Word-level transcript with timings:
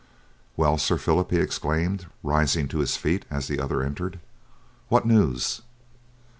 "Well, 0.57 0.79
Sir 0.79 0.97
Phillip," 0.97 1.29
he 1.29 1.37
exclaimed, 1.37 2.07
rising 2.23 2.67
to 2.69 2.79
his 2.79 2.97
feet 2.97 3.23
as 3.29 3.47
the 3.47 3.59
other 3.59 3.83
entered, 3.83 4.19
"what 4.89 5.05
news?" 5.05 5.61